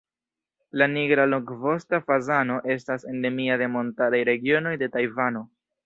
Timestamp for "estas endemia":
2.77-3.61